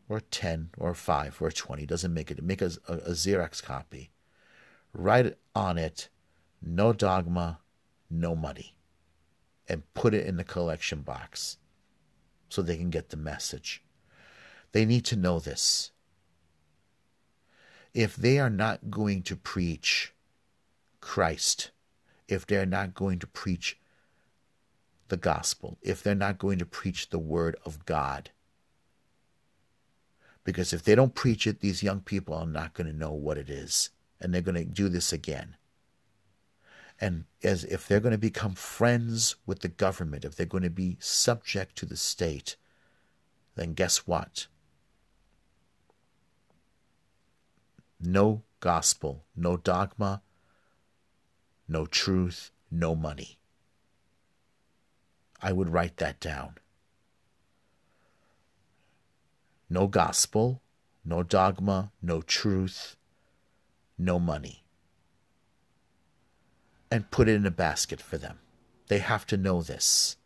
[0.08, 2.94] or a 10 or a 5 or a 20 doesn't make it make a, a,
[2.94, 4.12] a xerox copy
[4.94, 6.10] write on it
[6.62, 7.60] no dogma
[8.10, 8.76] no money
[9.72, 11.58] and put it in the collection box
[12.50, 13.82] so they can get the message
[14.72, 15.92] they need to know this
[17.94, 20.14] if they are not going to preach
[21.00, 21.72] christ
[22.28, 23.78] if they're not going to preach
[25.12, 28.32] the gospel if they're not going to preach the word of God.
[30.44, 33.38] Because if they don't preach it, these young people are not going to know what
[33.38, 33.92] it is.
[34.20, 35.56] And they're going to do this again.
[37.02, 40.70] And as if they're going to become friends with the government, if they're going to
[40.70, 42.56] be subject to the state,
[43.56, 44.46] then guess what?
[48.00, 50.22] No gospel, no dogma,
[51.68, 53.40] no truth, no money.
[55.42, 56.56] I would write that down.
[59.72, 60.62] No gospel,
[61.04, 62.96] no dogma, no truth,
[63.98, 64.61] no money.
[66.92, 68.40] And put it in a basket for them.
[68.88, 70.18] They have to know this.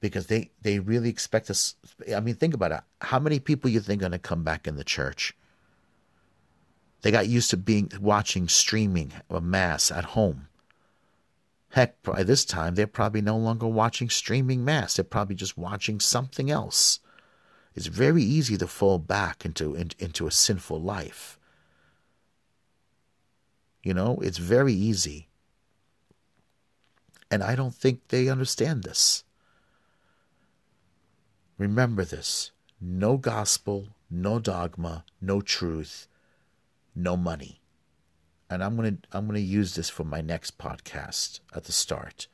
[0.00, 1.74] Because they, they really expect us.
[2.14, 2.80] I mean, think about it.
[3.00, 5.36] How many people you think are going to come back in the church?
[7.02, 10.46] They got used to being watching streaming a mass at home.
[11.70, 14.94] Heck, by this time, they're probably no longer watching streaming mass.
[14.94, 17.00] They're probably just watching something else.
[17.74, 21.38] It's very easy to fall back into, in, into a sinful life.
[23.82, 25.28] You know, it's very easy.
[27.30, 29.24] And I don't think they understand this.
[31.58, 36.08] Remember this no gospel, no dogma, no truth,
[36.94, 37.60] no money.
[38.50, 41.72] And I'm going to I'm going to use this for my next podcast at the
[41.72, 42.26] start.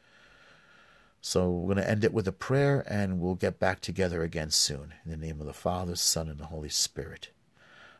[1.20, 4.50] So we're going to end it with a prayer and we'll get back together again
[4.50, 4.94] soon.
[5.04, 7.30] In the name of the Father, Son, and the Holy Spirit.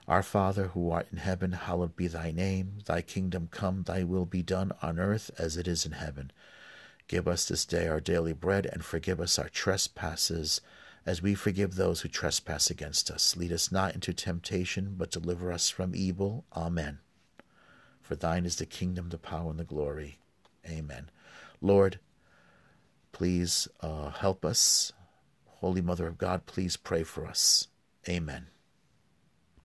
[0.09, 2.79] Our Father, who art in heaven, hallowed be thy name.
[2.87, 6.33] Thy kingdom come, thy will be done on earth as it is in heaven.
[7.07, 10.61] Give us this day our daily bread and forgive us our trespasses
[11.07, 13.37] as we forgive those who trespass against us.
[13.37, 16.45] Lead us not into temptation, but deliver us from evil.
[16.57, 16.99] Amen.
[18.03, 20.19] For thine is the kingdom, the power, and the glory.
[20.67, 21.11] Amen.
[21.61, 22.01] Lord,
[23.19, 24.93] Please uh, help us.
[25.47, 27.67] Holy Mother of God, please pray for us.
[28.09, 28.47] Amen.